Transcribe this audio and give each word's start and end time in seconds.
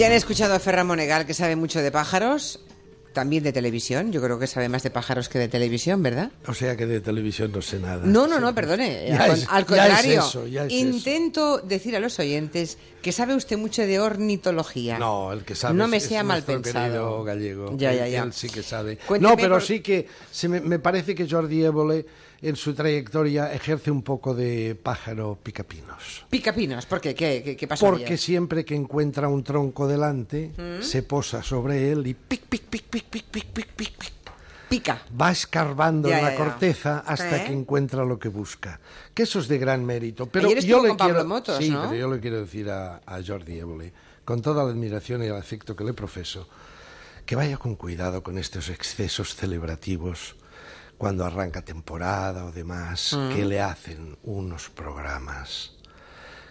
Ya 0.00 0.06
han 0.06 0.12
escuchado 0.14 0.54
a 0.54 0.58
Ferran 0.58 0.86
Monegal, 0.86 1.26
que 1.26 1.34
sabe 1.34 1.56
mucho 1.56 1.82
de 1.82 1.90
pájaros, 1.92 2.60
también 3.12 3.42
de 3.42 3.52
televisión. 3.52 4.12
Yo 4.12 4.22
creo 4.22 4.38
que 4.38 4.46
sabe 4.46 4.70
más 4.70 4.82
de 4.82 4.90
pájaros 4.90 5.28
que 5.28 5.38
de 5.38 5.46
televisión, 5.48 6.02
¿verdad? 6.02 6.30
O 6.46 6.54
sea 6.54 6.74
que 6.74 6.86
de 6.86 7.02
televisión 7.02 7.52
no 7.52 7.60
sé 7.60 7.78
nada. 7.80 8.00
No, 8.06 8.26
no, 8.26 8.40
no, 8.40 8.54
perdone. 8.54 9.12
Al, 9.12 9.32
es- 9.32 9.46
contrario, 9.66 10.20
eso, 10.20 10.46
intento 10.70 11.58
decir 11.58 11.94
a 11.96 12.00
los 12.00 12.18
oyentes 12.18 12.78
que 13.02 13.12
sabe 13.12 13.34
usted 13.34 13.58
mucho 13.58 13.82
de 13.82 14.00
ornitología. 14.00 14.98
No, 14.98 15.32
el 15.34 15.44
que 15.44 15.54
sabe 15.54 15.74
No 15.74 15.86
me 15.86 15.98
es- 15.98 16.04
sea 16.04 16.20
es 16.20 16.26
mal 16.26 16.42
pensado. 16.44 17.22
gallego. 17.22 17.76
Ya, 17.76 17.92
ya, 17.92 18.08
ya. 18.08 18.22
Él 18.22 18.32
sí 18.32 18.48
que 18.48 18.62
sabe. 18.62 18.96
Cuénteme 18.96 19.30
no, 19.32 19.36
pero 19.36 19.56
por- 19.56 19.62
sí 19.62 19.80
que 19.80 20.06
se 20.30 20.48
me, 20.48 20.60
me 20.60 20.78
parece 20.78 21.14
que 21.14 21.28
Jordi 21.28 21.62
Évole 21.62 22.06
en 22.42 22.56
su 22.56 22.74
trayectoria 22.74 23.52
ejerce 23.52 23.90
un 23.90 24.02
poco 24.02 24.34
de 24.34 24.74
pájaro 24.74 25.38
picapinos. 25.42 26.24
Picapinos, 26.30 26.86
¿por 26.86 27.00
qué? 27.00 27.14
¿Qué, 27.14 27.42
qué, 27.44 27.56
qué 27.56 27.68
pasó 27.68 27.86
Porque 27.86 28.16
siempre 28.16 28.64
que 28.64 28.74
encuentra 28.74 29.28
un 29.28 29.44
tronco 29.44 29.86
delante, 29.86 30.52
¿Mm? 30.56 30.82
se 30.82 31.02
posa 31.02 31.42
sobre 31.42 31.92
él 31.92 32.06
y 32.06 32.14
pic, 32.14 32.42
pic, 32.46 32.62
pic, 32.64 32.84
pic, 32.84 33.04
pic, 33.04 33.24
pic, 33.24 33.46
pic, 33.46 33.66
pic, 33.68 33.92
pic. 33.92 34.12
Pica. 34.70 35.02
Va 35.20 35.32
escarbando 35.32 36.08
Ya, 36.08 36.18
en 36.18 36.24
la 36.26 36.30
ya, 36.30 36.38
ya. 36.38 36.44
corteza 36.44 36.98
hasta 37.00 37.42
¿Eh? 37.42 37.46
que 37.46 37.52
encuentra 37.52 38.04
lo 38.04 38.20
que 38.20 38.28
busca. 38.28 38.78
Que 39.12 39.24
eso 39.24 39.40
es 39.40 39.48
de 39.48 39.58
gran 39.58 39.84
mérito. 39.84 40.26
Pero 40.26 40.46
Ayer 40.46 40.64
yo 40.64 40.80
le 40.80 40.90
con 40.90 40.96
Pablo 40.96 41.14
quiero, 41.14 41.28
Motos, 41.28 41.56
sí, 41.58 41.70
¿no? 41.70 41.82
pero 41.88 41.94
yo 41.96 42.14
le 42.14 42.20
quiero 42.20 42.40
decir 42.40 42.70
a, 42.70 43.00
a 43.04 43.20
Jordi 43.20 43.58
Évole, 43.58 43.92
con 44.24 44.40
toda 44.40 44.62
la 44.62 44.70
admiración 44.70 45.24
y 45.24 45.26
el 45.26 45.34
afecto 45.34 45.74
que 45.74 45.82
le 45.82 45.92
profeso, 45.92 46.48
que 47.26 47.34
vaya 47.34 47.56
con 47.56 47.74
cuidado 47.74 48.22
con 48.22 48.38
estos 48.38 48.68
excesos 48.68 49.34
celebrativos 49.34 50.36
cuando 51.00 51.24
arranca 51.24 51.62
temporada 51.62 52.44
o 52.44 52.52
demás, 52.52 53.14
Mm. 53.16 53.34
que 53.34 53.44
le 53.46 53.58
hacen 53.62 54.18
unos 54.22 54.68
programas 54.68 55.72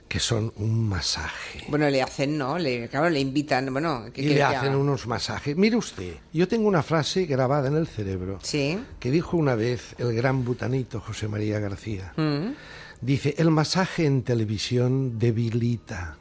que 0.07 0.19
son 0.19 0.51
un 0.55 0.89
masaje. 0.89 1.65
Bueno, 1.67 1.87
le 1.87 2.01
hacen, 2.01 2.35
¿no? 2.35 2.57
Le, 2.57 2.89
claro, 2.89 3.11
le 3.11 3.19
invitan, 3.19 3.71
bueno... 3.71 4.05
¿qué 4.11 4.23
Y 4.23 4.29
le 4.29 4.41
hacen 4.41 4.73
unos 4.73 5.05
masajes. 5.05 5.55
Mire 5.55 5.75
usted, 5.75 6.15
yo 6.33 6.47
tengo 6.47 6.67
una 6.67 6.81
frase 6.81 7.25
grabada 7.27 7.67
en 7.67 7.75
el 7.75 7.85
cerebro 7.85 8.39
Sí. 8.41 8.79
que 8.99 9.11
dijo 9.11 9.37
una 9.37 9.53
vez 9.53 9.93
el 9.99 10.15
gran 10.15 10.43
butanito 10.43 10.99
José 10.99 11.27
María 11.27 11.59
García. 11.59 12.13
Mm, 12.17 12.53
Dice, 13.01 13.35
el 13.37 13.51
masaje 13.51 14.05
en 14.07 14.23
televisión 14.23 15.19
debilita, 15.19 16.17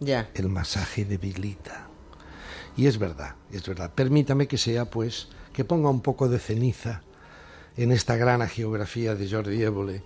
ya. 0.00 0.30
el 0.34 0.48
masaje 0.48 1.04
debilita. 1.04 1.86
Y 2.78 2.86
es 2.86 2.96
verdad, 2.98 3.34
es 3.52 3.68
verdad. 3.68 3.92
Permítame 3.94 4.48
que 4.48 4.56
sea, 4.56 4.86
pues, 4.86 5.28
que 5.52 5.64
ponga 5.66 5.90
un 5.90 6.00
poco 6.00 6.28
de 6.30 6.38
ceniza 6.38 7.02
en 7.78 7.92
esta 7.92 8.16
gran 8.16 8.46
geografía 8.48 9.14
de 9.14 9.30
Jordi 9.30 9.62
Évole 9.62 10.02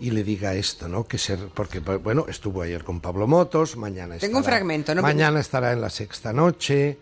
y 0.00 0.10
le 0.10 0.24
diga 0.24 0.54
esto, 0.54 0.88
¿no? 0.88 1.04
Que 1.06 1.18
ser, 1.18 1.38
porque, 1.54 1.78
bueno, 1.80 2.24
estuvo 2.28 2.62
ayer 2.62 2.82
con 2.82 3.00
Pablo 3.00 3.26
Motos, 3.26 3.76
mañana 3.76 4.16
Tengo 4.18 4.38
un 4.38 4.42
estará- 4.42 4.56
fragmento, 4.56 4.94
¿no? 4.94 5.02
Mañana 5.02 5.38
estará 5.40 5.72
en 5.72 5.80
la 5.82 5.90
sexta 5.90 6.32
noche, 6.32 6.98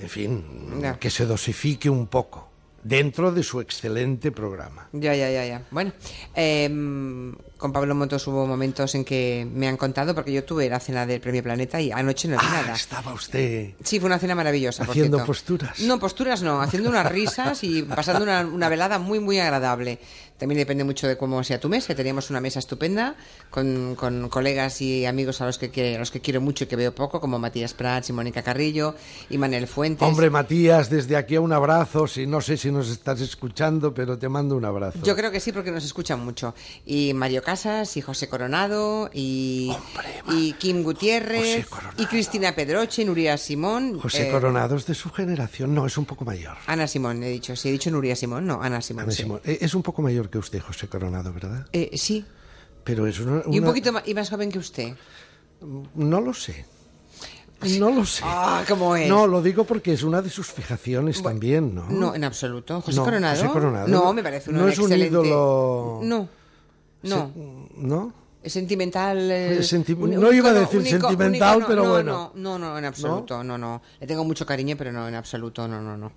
en 0.00 0.08
fin, 0.08 0.80
Ya. 0.80 0.98
que 0.98 1.10
se 1.10 1.26
dosifique 1.26 1.90
un 1.90 2.06
poco 2.06 2.48
dentro 2.82 3.30
de 3.30 3.42
su 3.42 3.60
excelente 3.60 4.32
programa. 4.32 4.88
Ya, 4.92 5.14
ya, 5.14 5.30
ya, 5.30 5.44
ya. 5.46 5.62
Bueno, 5.70 5.92
em, 6.34 7.34
con 7.62 7.72
Pablo 7.72 7.94
Motos 7.94 8.26
hubo 8.26 8.46
momentos 8.46 8.94
en 8.94 9.04
que 9.04 9.46
me 9.50 9.68
han 9.68 9.76
contado, 9.78 10.14
porque 10.14 10.32
yo 10.32 10.44
tuve 10.44 10.68
la 10.68 10.78
cena 10.80 11.06
del 11.06 11.20
Premio 11.20 11.42
Planeta 11.42 11.80
y 11.80 11.90
anoche 11.90 12.28
no 12.28 12.36
vi 12.36 12.44
Ah, 12.46 12.60
nada. 12.62 12.74
estaba 12.74 13.14
usted 13.14 13.70
Sí, 13.82 13.98
fue 14.00 14.08
una 14.08 14.18
cena 14.18 14.34
maravillosa. 14.34 14.82
Haciendo 14.84 15.24
posturas. 15.24 15.80
No, 15.80 15.98
posturas 15.98 16.42
no, 16.42 16.60
haciendo 16.60 16.90
unas 16.90 17.06
risas 17.10 17.64
y 17.64 17.82
pasando 17.82 18.22
una, 18.24 18.40
una 18.40 18.68
velada 18.68 18.98
muy, 18.98 19.18
muy 19.20 19.38
agradable. 19.38 19.98
También 20.38 20.58
depende 20.58 20.82
mucho 20.82 21.06
de 21.06 21.16
cómo 21.16 21.44
sea 21.44 21.60
tu 21.60 21.68
mesa. 21.68 21.94
Teníamos 21.94 22.28
una 22.30 22.40
mesa 22.40 22.58
estupenda 22.58 23.14
con, 23.48 23.94
con 23.94 24.28
colegas 24.28 24.80
y 24.82 25.06
amigos 25.06 25.40
a 25.40 25.46
los 25.46 25.56
que, 25.56 25.70
que- 25.70 25.94
a 25.94 25.98
los 26.00 26.10
que 26.10 26.20
quiero 26.20 26.40
mucho 26.40 26.64
y 26.64 26.66
que 26.66 26.74
veo 26.74 26.92
poco, 26.92 27.20
como 27.20 27.38
Matías 27.38 27.74
Prats 27.74 28.10
y 28.10 28.12
Mónica 28.12 28.42
Carrillo 28.42 28.96
y 29.30 29.38
Manel 29.38 29.68
Fuentes. 29.68 30.06
Hombre, 30.06 30.30
Matías, 30.30 30.90
desde 30.90 31.16
aquí 31.16 31.36
un 31.38 31.52
abrazo. 31.52 32.08
Si 32.08 32.26
no 32.26 32.40
sé 32.40 32.56
si 32.56 32.72
nos 32.72 32.88
estás 32.90 33.20
escuchando, 33.20 33.94
pero 33.94 34.18
te 34.18 34.28
mando 34.28 34.56
un 34.56 34.64
abrazo. 34.64 34.98
Yo 35.04 35.14
creo 35.14 35.30
que 35.30 35.38
sí, 35.38 35.52
porque 35.52 35.70
nos 35.70 35.84
escuchan 35.84 36.18
mucho. 36.24 36.54
Y 36.86 37.14
Mario 37.14 37.40
Casas, 37.52 37.98
y 37.98 38.00
José 38.00 38.30
Coronado, 38.30 39.10
y, 39.12 39.68
Hombre, 39.70 40.22
y 40.40 40.54
Kim 40.54 40.82
Gutiérrez, 40.82 41.66
y 41.98 42.06
Cristina 42.06 42.54
Pedroche, 42.54 43.04
Nuria 43.04 43.36
Simón. 43.36 44.00
José 44.00 44.28
eh, 44.28 44.32
Coronado 44.32 44.74
es 44.76 44.86
de 44.86 44.94
su 44.94 45.10
generación. 45.10 45.74
No, 45.74 45.84
es 45.84 45.98
un 45.98 46.06
poco 46.06 46.24
mayor. 46.24 46.56
Ana 46.66 46.86
Simón, 46.86 47.22
he 47.22 47.28
dicho. 47.28 47.54
Si 47.54 47.68
he 47.68 47.72
dicho 47.72 47.90
Nuria 47.90 48.16
Simón, 48.16 48.46
no, 48.46 48.62
Ana 48.62 48.80
Simón. 48.80 49.02
Ana 49.04 49.12
sí. 49.12 49.24
Simón. 49.24 49.40
Eh, 49.44 49.58
Es 49.60 49.74
un 49.74 49.82
poco 49.82 50.00
mayor 50.00 50.30
que 50.30 50.38
usted, 50.38 50.60
José 50.60 50.88
Coronado, 50.88 51.30
¿verdad? 51.34 51.66
Eh, 51.74 51.90
sí, 51.98 52.24
Pero 52.84 53.06
es 53.06 53.20
una, 53.20 53.42
y 53.50 53.58
un 53.58 53.66
poquito 53.66 53.92
más, 53.92 54.08
y 54.08 54.14
más 54.14 54.30
joven 54.30 54.50
que 54.50 54.58
usted. 54.58 54.94
No 55.94 56.20
lo 56.22 56.32
sé. 56.32 56.64
No 57.78 57.90
lo 57.90 58.06
sé. 58.06 58.22
Ah, 58.24 58.64
¿cómo 58.66 58.96
es? 58.96 59.10
No, 59.10 59.26
lo 59.26 59.42
digo 59.42 59.64
porque 59.64 59.92
es 59.92 60.02
una 60.02 60.22
de 60.22 60.30
sus 60.30 60.46
fijaciones 60.46 61.22
también, 61.22 61.74
¿no? 61.74 61.86
No, 61.90 62.14
en 62.14 62.24
absoluto. 62.24 62.80
José 62.80 62.96
No, 62.96 63.04
Coronado. 63.04 63.36
José 63.36 63.52
Coronado. 63.52 63.88
No, 63.88 64.12
me 64.14 64.22
parece 64.22 64.48
un 64.48 64.56
No 64.56 64.68
es 64.68 64.78
un 64.78 64.84
excelente. 64.90 65.14
ídolo- 65.14 66.00
No, 66.02 66.28
no. 67.02 67.32
¿No? 67.76 68.14
Es 68.42 68.54
sentimental. 68.54 69.30
eh, 69.30 69.58
Es 69.58 69.68
senti- 69.72 69.92
un- 69.92 70.10
no 70.20 70.28
un 70.30 70.34
iba 70.34 70.50
a 70.50 70.52
decir 70.52 70.80
un 70.80 70.84
ico- 70.86 70.94
un 70.96 71.00
sentimental, 71.10 71.58
icono- 71.60 71.66
pero 71.68 71.84
no, 71.84 71.90
bueno. 71.90 72.32
No, 72.34 72.58
no, 72.58 72.70
no, 72.72 72.78
en 72.78 72.84
absoluto, 72.86 73.44
no, 73.44 73.56
no. 73.56 73.80
Le 74.00 74.06
tengo 74.08 74.24
mucho 74.24 74.44
cariño, 74.44 74.74
pero 74.76 74.90
no, 74.90 75.06
en 75.06 75.14
absoluto, 75.14 75.68
no, 75.68 75.80
no, 75.80 75.96
no. 75.96 76.10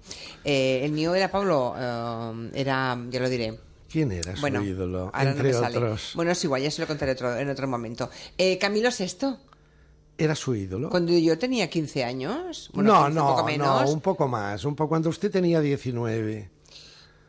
Eh, 0.44 0.82
el 0.84 0.92
mío 0.92 1.14
era 1.14 1.30
Pablo, 1.30 1.76
eh, 1.78 2.50
era, 2.56 2.98
ya 3.12 3.20
lo 3.20 3.30
diré. 3.30 3.60
¿Quién 3.92 4.12
era 4.12 4.36
su 4.36 4.42
Bueno, 4.42 4.64
ídolo? 4.64 5.12
ahora 5.14 5.24
no 5.26 5.30
entre 5.32 5.44
me 5.50 5.54
sale. 5.54 5.78
otros. 5.78 6.12
Bueno, 6.16 6.32
es 6.32 6.44
igual, 6.44 6.64
ya 6.64 6.72
se 6.72 6.82
lo 6.82 6.88
contaré 6.88 7.12
otro, 7.12 7.38
en 7.38 7.48
otro 7.50 7.68
momento. 7.68 8.10
Eh, 8.38 8.58
Camilo 8.58 8.90
Sexto, 8.90 9.38
¿Era 10.18 10.34
su 10.34 10.56
ídolo? 10.56 10.90
cuando 10.90 11.12
yo 11.14 11.38
tenía 11.38 11.70
15 11.70 12.04
años. 12.04 12.72
Bueno, 12.74 12.92
no, 12.94 13.00
15, 13.06 13.16
no, 13.20 13.22
un 13.30 13.36
poco 13.36 13.46
menos. 13.46 13.82
no, 13.84 13.92
un 13.94 14.02
poco 14.02 14.28
más. 14.28 14.66
Un 14.66 14.76
poco 14.76 14.90
cuando 14.90 15.10
usted 15.10 15.30
tenía 15.30 15.62
19. 15.62 16.50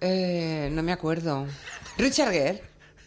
Eh, 0.00 0.70
no 0.72 0.82
me 0.82 0.92
acuerdo. 0.92 1.46
Richard 1.98 2.32
Gere. 2.32 2.62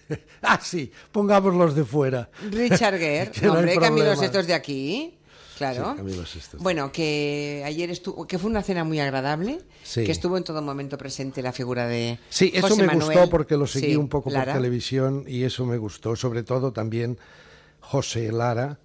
ah, 0.42 0.60
sí, 0.62 0.92
pongámoslos 1.12 1.76
de 1.76 1.84
fuera. 1.84 2.30
Richard 2.50 2.98
Gere. 3.00 3.32
Que 3.32 3.46
no 3.46 3.54
Hombre, 3.54 3.74
Camilo 3.76 3.96
problema. 4.06 4.16
Sexto 4.16 4.40
es 4.40 4.48
de 4.48 4.54
aquí. 4.54 5.16
Claro. 5.58 5.98
Sí. 6.26 6.40
Bueno, 6.60 6.90
que 6.90 7.64
ayer 7.66 7.90
estuvo, 7.92 8.26
que 8.26 8.40
fue 8.40 8.50
una 8.50 8.64
cena 8.64 8.86
muy 8.86 9.02
agradable, 9.02 9.60
Sí. 9.84 10.06
que 10.06 10.12
estuvo 10.14 10.38
en 10.38 10.46
todo 10.46 10.62
momento 10.62 10.98
presente 10.98 11.42
la 11.42 11.52
figura 11.52 11.86
de 11.86 12.18
Sí, 12.30 12.50
eso 12.54 12.70
José 12.70 12.82
me 12.84 12.88
Manuel. 12.88 13.18
gustó 13.18 13.30
porque 13.30 13.58
lo 13.58 13.68
seguí 13.68 13.88
Sí, 13.88 13.96
un 13.98 14.08
poco 14.08 14.30
Lara. 14.30 14.54
por 14.54 14.62
televisión 14.62 15.26
y 15.28 15.44
eso 15.44 15.66
me 15.66 15.78
gustó. 15.78 16.16
Sobre 16.16 16.44
todo 16.44 16.72
también 16.72 17.18
José 17.82 18.32
Lara, 18.32 18.80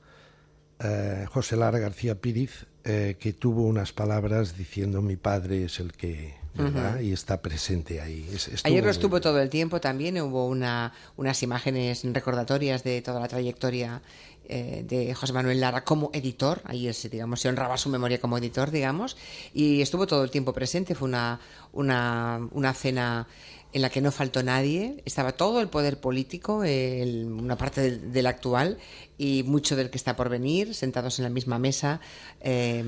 eh, 0.80 1.26
José 1.30 1.54
Lara 1.56 1.78
García 1.78 2.20
Píriz, 2.20 2.66
eh, 2.84 3.16
que 3.18 3.32
tuvo 3.32 3.62
unas 3.62 3.92
palabras 3.92 4.56
diciendo 4.56 5.00
mi 5.02 5.16
padre 5.16 5.64
es 5.64 5.80
el 5.80 5.92
que, 5.92 6.34
¿verdad? 6.54 7.00
Y 7.00 7.12
está 7.12 7.40
presente 7.42 8.00
ahí. 8.00 8.28
Es- 8.32 8.48
estuvo 8.48 8.68
Ayer 8.72 8.84
lo 8.84 8.90
estuvo 8.90 9.20
todo 9.20 9.40
el 9.40 9.48
tiempo 9.50 9.80
también, 9.80 10.20
hubo 10.20 10.46
una, 10.46 10.92
unas 11.16 11.42
imágenes 11.42 12.02
recordatorias 12.04 12.84
de 12.84 13.00
toda 13.02 13.20
la 13.20 13.28
trayectoria 13.28 14.02
eh, 14.46 14.84
de 14.86 15.14
José 15.14 15.32
Manuel 15.32 15.58
Lara 15.60 15.84
como 15.84 16.10
editor, 16.12 16.60
ayer 16.66 16.92
se, 16.92 17.08
digamos, 17.08 17.40
se 17.40 17.48
honraba 17.48 17.78
su 17.78 17.88
memoria 17.88 18.20
como 18.20 18.36
editor, 18.36 18.70
digamos, 18.70 19.16
y 19.54 19.80
estuvo 19.80 20.06
todo 20.06 20.22
el 20.22 20.30
tiempo 20.30 20.52
presente, 20.52 20.94
fue 20.94 21.08
una, 21.08 21.40
una, 21.72 22.46
una 22.52 22.74
cena 22.74 23.26
en 23.74 23.82
la 23.82 23.90
que 23.90 24.00
no 24.00 24.10
faltó 24.12 24.42
nadie, 24.42 25.02
estaba 25.04 25.32
todo 25.32 25.60
el 25.60 25.68
poder 25.68 26.00
político, 26.00 26.64
el- 26.64 27.26
una 27.26 27.58
parte 27.58 27.80
del, 27.82 28.12
del 28.12 28.26
actual 28.26 28.78
y 29.18 29.42
mucho 29.42 29.76
del 29.76 29.90
que 29.90 29.98
está 29.98 30.16
por 30.16 30.28
venir, 30.30 30.74
sentados 30.74 31.18
en 31.18 31.24
la 31.24 31.30
misma 31.30 31.58
mesa, 31.58 32.00
eh, 32.40 32.82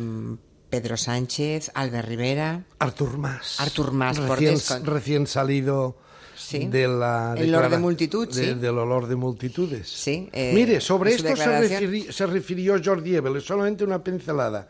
Pedro 0.70 0.96
Sánchez, 0.96 1.70
Albert 1.74 2.08
Rivera, 2.08 2.64
Artur 2.78 3.18
Mas. 3.18 3.60
Artur 3.60 3.92
Mas, 3.92 4.18
por 4.18 4.38
recién, 4.40 4.84
recién 4.86 5.26
salido 5.26 5.98
Sí. 6.48 6.66
de 6.66 6.86
la 6.86 7.34
El 7.36 7.52
olor 7.54 7.70
de 7.70 7.78
multitud, 7.78 8.28
de- 8.28 8.32
sí. 8.32 8.54
del 8.54 8.78
olor 8.78 9.08
de 9.08 9.16
multitudes. 9.16 9.88
Sí, 9.88 10.28
eh, 10.32 10.52
Mire, 10.54 10.80
sobre 10.80 11.10
esto 11.10 11.24
se, 11.24 11.34
declaración. 11.34 11.82
refiri- 11.82 12.12
se 12.12 12.26
refirió 12.26 12.80
Jordi 12.84 13.16
Évole, 13.16 13.40
solamente 13.40 13.82
una 13.82 14.02
pincelada. 14.04 14.68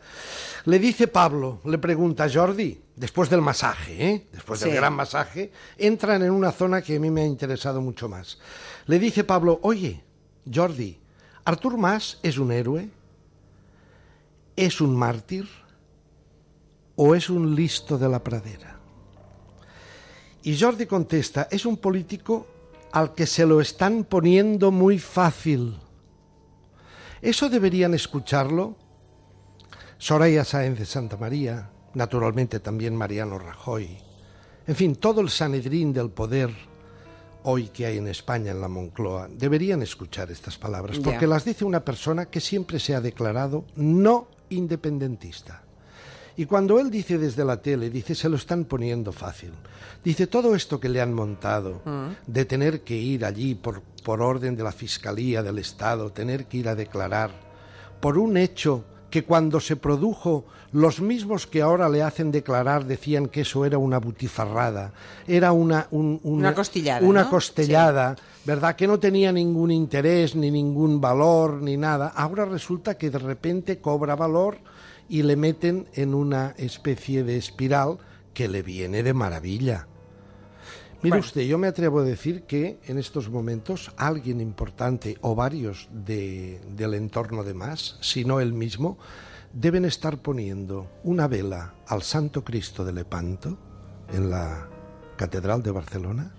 Le 0.65 0.79
dice 0.79 1.07
Pablo, 1.07 1.61
le 1.65 1.77
pregunta 1.77 2.27
Jordi, 2.33 2.81
después 2.95 3.29
del 3.29 3.41
masaje, 3.41 4.09
¿eh? 4.09 4.27
después 4.33 4.59
del 4.61 4.73
gran 4.73 4.93
masaje, 4.93 5.51
entran 5.77 6.23
en 6.23 6.31
una 6.31 6.51
zona 6.51 6.81
que 6.81 6.95
a 6.95 6.99
mí 6.99 7.11
me 7.11 7.21
ha 7.21 7.25
interesado 7.25 7.79
mucho 7.79 8.09
más. 8.09 8.39
Le 8.87 8.97
dice 8.97 9.23
Pablo, 9.23 9.59
oye, 9.61 10.03
Jordi, 10.51 10.97
¿Artur 11.45 11.77
Mas 11.77 12.17
es 12.23 12.39
un 12.39 12.51
héroe? 12.51 12.89
¿Es 14.55 14.81
un 14.81 14.95
mártir? 14.95 15.47
¿O 16.95 17.13
es 17.13 17.29
un 17.29 17.53
listo 17.55 17.99
de 17.99 18.09
la 18.09 18.23
pradera? 18.23 18.76
Y 20.47 20.57
Jordi 20.57 20.85
contesta, 20.85 21.49
es 21.51 21.65
un 21.65 21.75
político 21.75 22.47
al 22.93 23.13
que 23.13 23.27
se 23.27 23.45
lo 23.45 23.59
están 23.59 24.05
poniendo 24.05 24.71
muy 24.71 24.97
fácil. 24.97 25.77
Eso 27.21 27.49
deberían 27.49 27.93
escucharlo 27.93 28.77
Soraya 29.97 30.45
Sáenz 30.45 30.79
de 30.79 30.85
Santa 30.85 31.17
María, 31.17 31.69
naturalmente 31.95 32.61
también 32.61 32.95
Mariano 32.95 33.37
Rajoy, 33.37 33.97
en 34.65 34.75
fin, 34.77 34.95
todo 34.95 35.19
el 35.19 35.29
Sanedrín 35.29 35.91
del 35.91 36.11
poder 36.11 36.49
hoy 37.43 37.67
que 37.67 37.85
hay 37.85 37.97
en 37.97 38.07
España, 38.07 38.51
en 38.51 38.61
la 38.61 38.69
Moncloa, 38.69 39.27
deberían 39.29 39.81
escuchar 39.81 40.31
estas 40.31 40.57
palabras, 40.57 40.97
porque 40.99 41.27
las 41.27 41.43
dice 41.43 41.65
una 41.65 41.83
persona 41.83 42.27
que 42.27 42.39
siempre 42.39 42.79
se 42.79 42.95
ha 42.95 43.01
declarado 43.01 43.65
no 43.75 44.29
independentista. 44.49 45.66
Y 46.37 46.45
cuando 46.45 46.79
él 46.79 46.89
dice 46.91 47.17
desde 47.17 47.43
la 47.43 47.57
tele, 47.61 47.89
dice, 47.89 48.13
se 48.15 48.29
lo 48.29 48.35
están 48.35 48.65
poniendo 48.65 49.11
fácil. 49.11 49.51
Dice, 50.03 50.27
todo 50.27 50.55
esto 50.55 50.79
que 50.79 50.87
le 50.87 51.01
han 51.01 51.13
montado, 51.13 51.81
de 52.27 52.45
tener 52.45 52.81
que 52.81 52.95
ir 52.95 53.25
allí 53.25 53.55
por, 53.55 53.81
por 54.03 54.21
orden 54.21 54.55
de 54.55 54.63
la 54.63 54.71
Fiscalía 54.71 55.41
del 55.41 55.57
Estado, 55.57 56.11
tener 56.11 56.45
que 56.45 56.57
ir 56.57 56.69
a 56.69 56.75
declarar, 56.75 57.31
por 57.99 58.17
un 58.19 58.37
hecho 58.37 58.83
que 59.09 59.23
cuando 59.23 59.59
se 59.59 59.75
produjo 59.77 60.45
los 60.73 60.99
mismos 61.01 61.47
que 61.47 61.61
ahora 61.61 61.87
le 61.89 62.03
hacen 62.03 62.29
declarar 62.29 62.85
decían 62.85 63.27
que 63.29 63.41
eso 63.41 63.65
era 63.65 63.77
una 63.77 63.99
butifarrada, 63.99 64.91
era 65.27 65.53
una, 65.53 65.87
un- 65.91 66.19
Una 66.23 66.53
costillada, 66.53 67.07
una 67.07 67.23
¿no? 67.23 67.29
costellada, 67.29 68.15
¿verdad? 68.45 68.75
Que 68.75 68.85
no 68.85 68.99
tenía 68.99 69.31
ningún 69.31 69.71
interés, 69.71 70.35
ni 70.35 70.51
ningún 70.51 70.99
valor, 71.01 71.61
ni 71.61 71.77
nada. 71.77 72.09
Ahora 72.15 72.45
resulta 72.45 72.95
que 72.97 73.09
de 73.09 73.17
repente 73.17 73.79
cobra 73.79 74.15
valor 74.15 74.57
y 75.09 75.23
le 75.23 75.35
meten 75.35 75.87
en 75.93 76.13
una 76.13 76.53
especie 76.57 77.23
de 77.23 77.37
espiral 77.37 77.97
que 78.33 78.47
le 78.47 78.61
viene 78.63 79.03
de 79.03 79.13
maravilla. 79.13 79.87
Mire 81.03 81.09
Bueno. 81.17 81.25
usted, 81.25 81.41
yo 81.43 81.57
me 81.57 81.67
atrevo 81.67 81.99
a 81.99 82.03
decir 82.03 82.43
que 82.43 82.79
en 82.87 82.97
estos 82.97 83.29
momentos 83.29 83.91
alguien 83.97 84.41
importante 84.41 85.17
o 85.21 85.35
varios 85.35 85.87
de- 85.91 86.59
del 86.75 86.95
entorno 86.95 87.43
de 87.43 87.53
más, 87.53 87.97
si 88.01 88.25
no 88.25 88.39
él 88.39 88.51
mismo, 88.53 88.97
deben 89.53 89.85
estar 89.85 90.17
poniendo 90.21 90.89
una 91.03 91.27
vela 91.27 91.73
al 91.87 92.01
Santo 92.01 92.43
Cristo 92.43 92.83
de 92.83 92.93
Lepanto 92.93 93.57
en 94.11 94.29
la 94.31 94.67
Catedral 95.17 95.63
de 95.63 95.71
Barcelona 95.71 96.31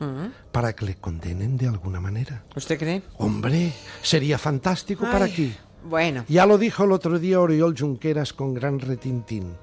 para 0.52 0.72
que 0.74 0.84
le 0.86 0.96
condenen 0.96 1.56
de 1.56 1.66
alguna 1.68 2.00
manera. 2.00 2.44
¿Usted 2.54 2.78
cree? 2.78 3.02
Hombre, 3.16 3.72
sería 4.02 4.38
fantástico 4.38 5.04
para 5.04 5.24
aquí. 5.24 5.54
Bueno, 5.84 6.24
Ya 6.28 6.44
lo 6.46 6.58
dijo 6.58 6.84
el 6.84 6.92
otro 6.92 7.18
día 7.18 7.40
Oriol 7.40 7.74
Junqueras 7.78 8.32
con 8.32 8.54
gran 8.54 8.78
retintín. 8.80 9.54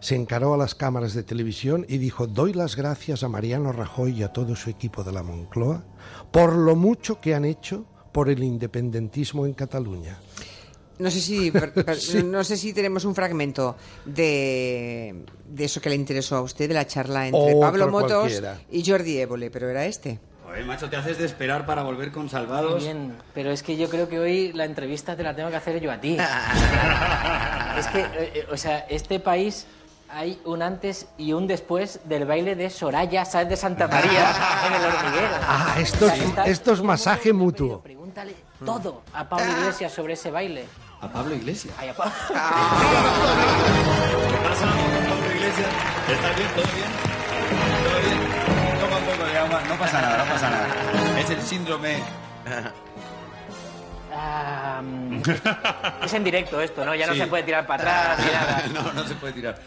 Se 0.00 0.14
encaró 0.14 0.52
a 0.52 0.58
las 0.58 0.74
cámaras 0.74 1.14
de 1.14 1.22
televisión 1.22 1.86
y 1.88 1.96
dijo, 1.98 2.26
doy 2.26 2.52
las 2.52 2.76
gracias 2.76 3.22
a 3.22 3.28
Mariano 3.28 3.72
Rajoy 3.72 4.12
y 4.18 4.22
a 4.22 4.28
todo 4.32 4.54
su 4.54 4.68
equipo 4.68 5.02
de 5.02 5.12
la 5.12 5.22
Moncloa 5.22 5.82
por 6.30 6.54
lo 6.54 6.76
mucho 6.76 7.20
que 7.20 7.34
han 7.34 7.44
hecho 7.46 7.86
por 8.12 8.28
el 8.28 8.42
independentismo 8.42 9.46
en 9.46 9.54
Cataluña. 9.54 10.18
no 10.98 11.10
sé 11.10 11.20
si 11.20 11.50
per- 11.50 11.72
per- 11.72 11.98
no 12.24 12.44
sé 12.44 12.56
si 12.58 12.72
tenemos 12.74 13.04
un 13.06 13.14
fragmento 13.14 13.76
de, 14.04 15.24
de 15.48 15.64
eso 15.64 15.80
que 15.80 15.88
le 15.88 15.94
interesó 15.96 16.36
a 16.36 16.42
usted, 16.42 16.68
de 16.68 16.74
la 16.74 16.86
charla 16.86 17.26
entre 17.28 17.54
Pablo 17.58 17.88
Motos 17.90 18.10
cualquiera. 18.20 18.60
y 18.70 18.84
Jordi 18.84 19.18
Évole, 19.18 19.50
pero 19.50 19.68
era 19.70 19.86
este. 19.86 20.20
Joder, 20.54 20.66
macho, 20.66 20.88
te 20.88 20.94
haces 20.96 21.18
de 21.18 21.24
esperar 21.26 21.66
para 21.66 21.82
volver 21.82 22.12
con 22.12 22.22
Muy 22.22 22.30
salvados. 22.30 22.80
bien, 22.80 23.16
pero 23.34 23.50
es 23.50 23.64
que 23.64 23.76
yo 23.76 23.90
creo 23.90 24.08
que 24.08 24.20
hoy 24.20 24.52
la 24.52 24.64
entrevista 24.64 25.16
te 25.16 25.24
la 25.24 25.34
tengo 25.34 25.50
que 25.50 25.56
hacer 25.56 25.80
yo 25.80 25.90
a 25.90 25.96
ti. 25.96 26.16
es 27.78 27.86
que, 27.88 28.00
eh, 28.02 28.06
eh, 28.14 28.46
o 28.52 28.56
sea, 28.56 28.86
este 28.88 29.18
país 29.18 29.66
hay 30.08 30.40
un 30.44 30.62
antes 30.62 31.08
y 31.18 31.32
un 31.32 31.48
después 31.48 31.98
del 32.04 32.24
baile 32.24 32.54
de 32.54 32.70
Soraya 32.70 33.24
Sáez 33.24 33.48
de 33.48 33.56
Santa 33.56 33.88
María 33.88 34.32
en 34.68 34.74
el 34.74 34.84
hormiguero. 34.84 35.34
Ah, 35.42 35.74
esto 35.80 36.06
es- 36.06 36.20
está- 36.20 36.44
esto 36.44 36.72
es 36.72 36.82
masaje 36.82 37.32
mutuo. 37.32 37.80
Pregúntale 37.80 38.36
todo 38.64 39.02
a 39.12 39.28
Pablo 39.28 39.50
Iglesias 39.58 39.90
sobre 39.92 40.12
ese 40.12 40.30
baile. 40.30 40.66
A 41.00 41.08
Pablo 41.08 41.34
Iglesias. 41.34 41.74
Ay, 41.80 41.88
a 41.88 41.94
Pa- 41.94 42.04
¿Qué 44.30 44.36
pasa, 44.48 44.66
Pablo 44.66 45.34
Iglesias? 45.34 45.68
¿Estás 46.12 46.36
bien? 46.36 46.48
¿Todo 46.54 46.64
bien? 46.76 46.90
¿Todo 47.90 48.00
bien? 48.02 48.33
No 49.74 49.80
pasa 49.80 50.00
nada, 50.00 50.18
no 50.18 50.24
pasa 50.32 50.50
nada. 50.50 50.66
Es 51.18 51.30
el 51.30 51.42
síndrome... 51.42 51.96
Ah, 54.16 54.80
es 56.04 56.14
en 56.14 56.22
directo 56.22 56.60
esto, 56.60 56.84
¿no? 56.84 56.94
Ya 56.94 57.08
no 57.08 57.14
Sí. 57.14 57.18
se 57.18 57.26
puede 57.26 57.42
tirar 57.42 57.66
para 57.66 57.82
atrás 58.14 58.18
ni 58.24 58.32
nada. 58.72 58.84
no, 58.84 58.92
no 58.92 59.04
se 59.08 59.14
puede 59.16 59.32
tirar. 59.32 59.58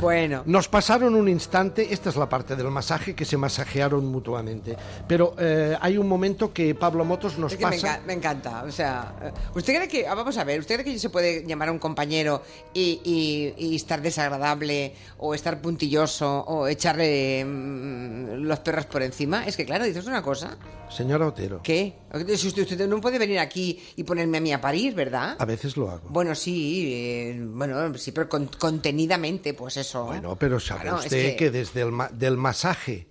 Bueno, 0.00 0.42
Nos 0.46 0.68
pasaron 0.68 1.14
un 1.16 1.28
instante, 1.28 1.92
esta 1.92 2.10
es 2.10 2.16
la 2.16 2.28
parte 2.28 2.54
del 2.54 2.70
masaje, 2.70 3.14
que 3.16 3.24
se 3.24 3.36
masajearon 3.36 4.06
mutuamente. 4.06 4.76
Pero 5.08 5.34
eh, 5.38 5.76
hay 5.80 5.98
un 5.98 6.06
momento 6.06 6.52
que 6.52 6.74
Pablo 6.74 7.04
Motos 7.04 7.36
nos 7.36 7.52
es 7.52 7.58
que 7.58 7.64
me, 7.66 7.72
pasa... 7.72 7.98
enca- 7.98 8.04
me 8.06 8.12
encanta. 8.12 8.62
O 8.64 8.70
sea, 8.70 9.14
eh, 9.22 9.32
¿usted 9.56 9.74
cree 9.74 9.88
que, 9.88 10.06
ah, 10.06 10.14
vamos 10.14 10.38
a 10.38 10.44
ver, 10.44 10.60
¿usted 10.60 10.80
cree 10.80 10.92
que 10.94 10.98
se 11.00 11.10
puede 11.10 11.44
llamar 11.46 11.68
a 11.68 11.72
un 11.72 11.78
compañero 11.80 12.42
y, 12.72 13.00
y- 13.04 13.54
y 13.72 13.76
estar 13.76 14.00
desagradable 14.00 14.94
o 15.18 15.34
estar 15.34 15.60
puntilloso 15.60 16.44
o 16.46 16.68
echarle 16.68 17.44
mm, 17.44 18.34
los 18.44 18.60
perros 18.60 18.86
por 18.86 19.02
encima? 19.02 19.46
Es 19.46 19.56
que, 19.56 19.64
claro, 19.64 19.84
dices 19.84 20.06
una 20.06 20.22
cosa. 20.22 20.56
Señora 20.88 21.26
Otero, 21.26 21.60
¿Qué? 21.62 21.92
Usted, 22.14 22.62
usted 22.62 22.88
no 22.88 22.98
puede 23.00 23.18
venir 23.18 23.38
aquí 23.40 23.78
y 23.96 24.04
ponerme 24.04 24.38
a 24.38 24.40
mí 24.40 24.52
a 24.54 24.60
parir, 24.60 24.94
¿verdad? 24.94 25.36
a 25.38 25.44
veces 25.44 25.76
lo 25.76 25.90
hago. 25.90 26.08
Bueno, 26.08 26.34
sí, 26.34 26.90
eh, 26.94 27.38
bueno, 27.46 27.92
sí, 27.98 28.12
pero 28.12 28.26
con- 28.28 28.46
contenidamente, 28.58 29.52
pues 29.52 29.76
eso. 29.76 29.87
Bueno, 29.94 30.36
pero 30.36 30.58
sabe 30.60 30.82
Claro, 30.82 30.98
es 30.98 31.04
usted 31.06 31.36
que... 31.36 31.50
desde 31.50 31.82
el 31.82 31.92
ma- 31.92 32.08
del 32.12 32.36
masaje, 32.36 33.06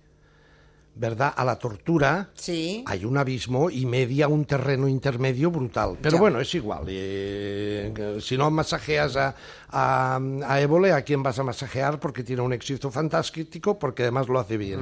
¿verdad?, 0.94 1.32
a 1.36 1.44
la 1.44 1.56
tortura, 1.56 2.30
Sí. 2.34 2.82
hay 2.86 3.04
un 3.04 3.16
abismo 3.18 3.70
y 3.70 3.86
media 3.86 4.26
un 4.26 4.44
terreno 4.44 4.88
intermedio 4.88 5.48
brutal. 5.50 5.96
Pero 6.02 6.16
Ya. 6.16 6.20
bueno, 6.20 6.40
es 6.40 6.52
igual. 6.56 6.84
eh, 6.88 8.18
si 8.20 8.36
no 8.36 8.50
masajeas 8.50 9.16
a, 9.16 9.34
a, 9.70 10.18
a 10.46 10.60
Évole, 10.60 10.92
¿a 10.92 11.02
quién 11.02 11.22
vas 11.22 11.38
a 11.38 11.44
masajear? 11.44 12.00
Porque 12.00 12.24
tiene 12.24 12.42
un 12.42 12.52
éxito 12.52 12.90
fantástico, 12.90 13.78
porque 13.78 14.02
además 14.02 14.26
lo 14.28 14.40
hace 14.40 14.56
bien. 14.56 14.80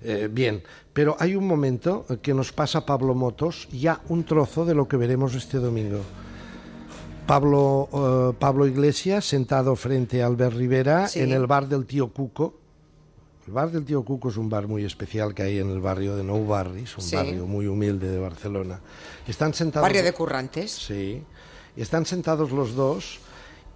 Eh, 0.00 0.28
bien, 0.30 0.64
pero 0.92 1.16
hay 1.20 1.36
un 1.36 1.46
momento 1.46 2.06
que 2.22 2.34
nos 2.34 2.52
pasa 2.52 2.84
Pablo 2.84 3.14
Motos, 3.14 3.68
ya 3.70 4.00
un 4.08 4.24
trozo 4.24 4.64
de 4.64 4.74
lo 4.74 4.88
que 4.88 4.96
veremos 4.96 5.34
este 5.34 5.58
domingo. 5.58 6.00
Pablo, 7.36 7.88
eh, 7.94 8.36
Pablo 8.38 8.66
Iglesias 8.66 9.24
sentado 9.24 9.74
frente 9.74 10.22
a 10.22 10.26
Albert 10.26 10.54
Rivera 10.54 11.08
Sí. 11.08 11.20
en 11.20 11.32
el 11.32 11.46
bar 11.46 11.66
del 11.66 11.86
tío 11.86 12.08
Cuco. 12.12 12.60
El 13.46 13.54
bar 13.54 13.70
del 13.70 13.86
tío 13.86 14.04
Cuco 14.04 14.28
es 14.28 14.36
un 14.36 14.50
bar 14.50 14.68
muy 14.68 14.84
especial 14.84 15.32
que 15.34 15.42
hay 15.44 15.58
en 15.58 15.70
el 15.70 15.80
barrio 15.80 16.14
de 16.14 16.24
Nou 16.24 16.44
Barris, 16.46 16.92
un 16.98 17.02
Sí. 17.02 17.16
barrio 17.16 17.46
muy 17.46 17.66
humilde 17.66 18.10
de 18.10 18.18
Barcelona. 18.20 18.80
Están 19.26 19.54
sentados 19.54 19.88
Barrio 19.88 20.02
de 20.04 20.12
currantes. 20.12 20.72
Sí. 20.72 21.22
Están 21.74 22.04
sentados 22.04 22.50
los 22.52 22.74
dos 22.74 23.18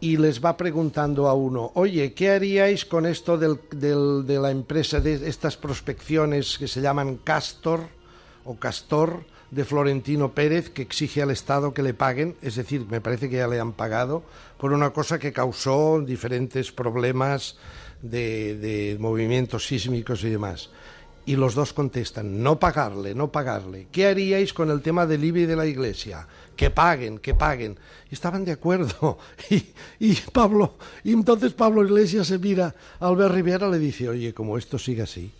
y 0.00 0.18
les 0.18 0.44
va 0.44 0.54
preguntando 0.58 1.26
a 1.26 1.32
uno, 1.32 1.72
oye, 1.76 2.12
¿qué 2.12 2.32
haríais 2.32 2.84
con 2.84 3.06
esto 3.06 3.38
del- 3.38 3.58
del- 3.72 4.26
de 4.26 4.38
la 4.38 4.50
empresa, 4.50 5.00
de 5.00 5.26
estas 5.26 5.56
prospecciones 5.56 6.58
que 6.58 6.68
se 6.68 6.82
llaman 6.82 7.16
Castor 7.24 7.88
o 8.44 8.56
Castor 8.56 9.24
de 9.50 9.64
Florentino 9.64 10.32
Pérez, 10.32 10.70
que 10.70 10.82
exige 10.82 11.22
al 11.22 11.30
Estado 11.30 11.72
que 11.72 11.82
le 11.82 11.94
paguen? 11.94 12.36
Es 12.42 12.56
decir, 12.56 12.86
me 12.88 13.00
parece 13.00 13.28
que 13.30 13.36
ya 13.36 13.48
le 13.48 13.60
han 13.60 13.72
pagado 13.72 14.22
por 14.58 14.72
una 14.72 14.90
cosa 14.90 15.18
que 15.18 15.32
causó 15.32 16.00
diferentes 16.00 16.72
problemas 16.72 17.56
de, 18.02 18.56
de 18.56 18.96
movimientos 18.98 19.66
sísmicos 19.66 20.24
y 20.24 20.30
demás. 20.30 20.70
Y 21.24 21.34
los 21.34 21.56
dos 21.56 21.72
contestan, 21.72 22.42
no 22.42 22.60
pagarle, 22.60 23.14
no 23.14 23.32
pagarle. 23.32 23.88
¿Qué 23.90 24.06
haríais 24.06 24.52
con 24.52 24.70
el 24.70 24.80
tema 24.80 25.06
del 25.06 25.24
IBI 25.24 25.46
de 25.46 25.56
la 25.56 25.66
iglesia? 25.66 26.26
Que 26.54 26.70
paguen, 26.70 27.18
que 27.18 27.34
paguen. 27.34 27.76
Y 28.08 28.14
estaban 28.14 28.44
de 28.44 28.52
acuerdo. 28.52 29.18
Y, 29.50 29.64
y 29.98 30.14
Pablo, 30.32 30.76
y 31.04 31.12
entonces 31.12 31.52
Pablo 31.52 31.84
Iglesias 31.84 32.28
se 32.28 32.38
mira 32.38 32.74
Albert 33.00 33.34
Rivera 33.34 33.68
le 33.68 33.78
dice, 33.78 34.08
oye, 34.08 34.34
como 34.34 34.58
esto 34.58 34.78
sigue 34.78 35.02
así, 35.02 35.32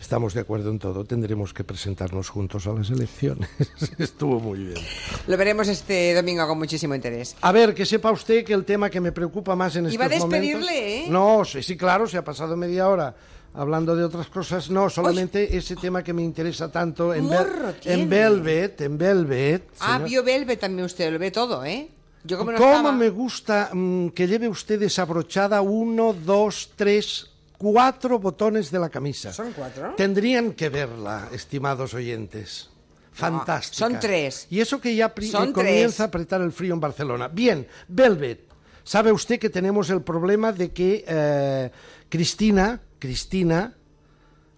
estamos 0.00 0.34
de 0.34 0.40
acuerdo 0.40 0.70
en 0.70 0.78
todo, 0.78 1.04
tendremos 1.04 1.52
que 1.52 1.64
presentarnos 1.64 2.28
juntos 2.28 2.66
a 2.66 2.72
las 2.72 2.90
elecciones. 2.90 3.48
Estuvo 3.98 4.40
muy 4.40 4.58
bien. 4.60 4.84
Lo 5.26 5.36
veremos 5.36 5.68
este 5.68 6.14
domingo 6.14 6.46
con 6.46 6.58
muchísimo 6.58 6.94
interés. 6.94 7.36
A 7.40 7.52
ver, 7.52 7.74
que 7.74 7.86
sepa 7.86 8.10
usted 8.10 8.44
que 8.44 8.52
el 8.52 8.64
tema 8.64 8.90
que 8.90 9.00
me 9.00 9.12
preocupa 9.12 9.56
más 9.56 9.76
en 9.76 9.86
estos 9.86 9.94
Iba 9.94 10.06
a 10.06 10.08
momentos... 10.08 10.30
despedirle, 10.30 11.04
¿eh? 11.04 11.06
No, 11.08 11.44
sí, 11.44 11.62
sí, 11.62 11.76
claro, 11.76 12.06
se 12.06 12.18
ha 12.18 12.24
pasado 12.24 12.56
media 12.56 12.88
hora 12.88 13.14
hablando 13.56 13.96
de 13.96 14.04
otras 14.04 14.28
cosas. 14.28 14.70
No, 14.70 14.88
solamente 14.88 15.56
ese 15.56 15.76
tema 15.76 16.02
que 16.04 16.12
me 16.12 16.22
interesa 16.22 16.70
tanto 16.70 17.12
en, 17.14 17.24
Morro 17.24 17.74
en 17.84 18.08
Velvet, 18.08 18.80
en 18.82 18.98
Velvet. 18.98 19.70
Ah, 19.80 19.94
señor. 19.94 20.08
vio 20.08 20.22
Velvet 20.22 20.60
también 20.60 20.84
usted, 20.84 21.12
lo 21.12 21.18
ve 21.18 21.30
todo, 21.30 21.64
¿eh? 21.64 21.88
Yo 22.24 22.38
como 22.38 22.52
no 22.52 22.58
¿Cómo 22.58 22.70
estaba... 22.70 22.92
me 22.92 23.08
gusta 23.08 23.70
mm, 23.72 24.08
que 24.08 24.26
lleve 24.26 24.48
usted 24.48 24.80
desabrochada 24.80 25.60
uno, 25.60 26.12
dos, 26.12 26.70
tres, 26.76 27.30
cuatro 27.58 28.18
botones 28.18 28.70
de 28.70 28.78
la 28.78 28.88
camisa? 28.88 29.32
¿Son 29.32 29.52
cuatro? 29.52 29.94
Tendrían 29.96 30.52
que 30.52 30.68
verla, 30.68 31.28
estimados 31.32 31.94
oyentes. 31.94 32.70
Fantástica. 33.12 33.78
son 33.88 33.98
tres. 33.98 34.46
Y 34.50 34.60
eso 34.60 34.78
que 34.78 34.94
ya 34.94 35.10
Son 35.30 35.52
comienza 35.52 35.86
tres. 35.88 36.00
a 36.00 36.04
apretar 36.04 36.42
el 36.42 36.52
frío 36.52 36.74
en 36.74 36.80
Barcelona. 36.80 37.28
Bien, 37.28 37.66
Velvet. 37.88 38.44
¿Sabe 38.84 39.10
usted 39.10 39.38
que 39.40 39.48
tenemos 39.50 39.88
el 39.90 40.02
problema 40.02 40.52
de 40.52 40.70
que 40.70 41.02
eh, 41.08 41.70
Cristina, 42.10 42.78
Cristina, 42.98 43.72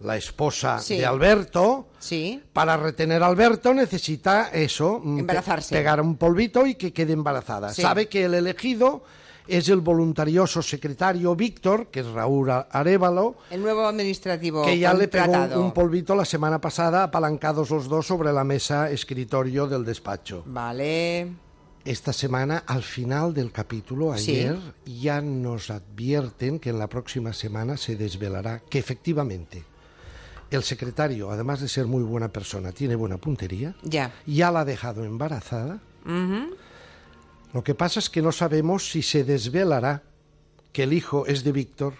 la 0.01 0.17
esposa 0.17 0.79
Sí. 0.79 0.97
de 0.97 1.05
Alberto, 1.05 1.87
Sí. 1.99 2.43
para 2.53 2.75
retener 2.77 3.23
a 3.23 3.27
Alberto 3.27 3.73
necesita 3.73 4.49
eso, 4.53 4.99
mm, 5.03 5.19
Embarazarse. 5.19 5.73
pegar 5.75 5.99
un 6.01 6.17
polvito 6.17 6.65
y 6.65 6.75
que 6.75 6.91
quede 6.93 7.13
embarazada. 7.13 7.73
Sí. 7.73 7.81
Sabe 7.81 8.07
que 8.07 8.25
el 8.25 8.33
elegido 8.33 9.03
es 9.49 9.69
el 9.69 9.81
voluntarioso 9.81 10.61
secretario 10.61 11.35
Víctor, 11.35 11.87
que 11.87 12.01
es 12.01 12.07
Raúl 12.07 12.49
Arevalo, 12.51 13.35
El 13.49 13.61
nuevo 13.61 13.85
administrativo 13.85 14.63
que 14.63 14.77
ya 14.77 14.93
le 14.93 15.07
pegó 15.07 15.33
un, 15.59 15.71
polvito 15.73 16.15
la 16.15 16.25
semana 16.25 16.61
pasada, 16.61 17.03
apalancados 17.03 17.69
los 17.69 17.89
dos 17.89 18.07
sobre 18.07 18.31
la 18.31 18.43
mesa 18.43 18.89
escritorio 18.89 19.67
del 19.67 19.83
despacho. 19.85 20.43
Vale. 20.45 21.27
esta 21.85 22.13
semana, 22.13 22.63
al 22.67 22.83
final 22.83 23.33
del 23.33 23.51
capítulo, 23.51 24.15
Sí. 24.17 24.31
ayer, 24.31 24.57
ya 24.85 25.21
nos 25.21 25.71
advierten 25.71 26.59
que 26.59 26.69
en 26.69 26.77
la 26.77 26.87
próxima 26.87 27.33
semana 27.33 27.77
se 27.77 27.95
desvelará 27.95 28.61
que 28.69 28.77
efectivamente 28.77 29.63
el 30.51 30.61
secretario, 30.63 31.31
además 31.31 31.61
de 31.61 31.67
ser 31.67 31.87
muy 31.87 32.03
buena 32.03 32.27
persona, 32.27 32.71
tiene 32.73 32.95
buena 32.95 33.17
puntería, 33.17 33.75
Ya. 33.83 34.11
ya 34.27 34.51
la 34.51 34.59
ha 34.61 34.65
dejado 34.65 35.03
embarazada. 35.03 35.79
Lo 37.53 37.63
que 37.63 37.73
pasa 37.75 37.99
es 37.99 38.09
que 38.09 38.21
no 38.21 38.31
sabemos 38.31 38.89
si 38.91 39.01
se 39.01 39.23
desvelará 39.23 40.03
que 40.71 40.83
el 40.83 40.93
hijo 40.93 41.25
es 41.25 41.43
de 41.43 41.51
Víctor 41.51 41.95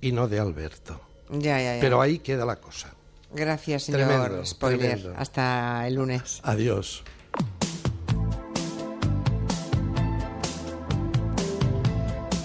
y 0.00 0.12
no 0.12 0.28
de 0.28 0.38
Alberto. 0.38 1.00
Ya, 1.30 1.58
ya, 1.58 1.76
ya. 1.76 1.80
Pero 1.80 2.00
ahí 2.02 2.18
queda 2.18 2.44
la 2.44 2.56
cosa. 2.56 2.92
Gracias, 3.32 3.84
señor 3.84 4.08
Tremendo, 4.08 4.44
spoiler. 4.44 4.78
tremendo. 4.98 5.14
Hasta 5.16 5.86
el 5.86 5.94
lunes. 5.94 6.40
Adiós. 6.42 7.02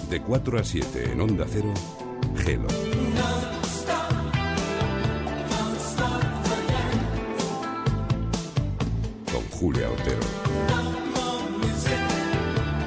De 0.08 0.22
4 0.22 0.58
a 0.60 0.64
7 0.64 1.12
en 1.12 1.20
Onda 1.20 1.44
Cero, 1.50 1.74
Gelo. 2.36 2.68
Con 9.32 9.42
Julia 9.58 9.90
Otero. 9.90 10.15